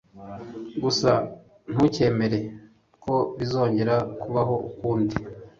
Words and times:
Gusa 0.83 1.11
ntukemere 1.71 2.39
ko 3.03 3.15
bizongera 3.37 3.95
kubaho 4.21 4.55
ukundi 4.69 5.15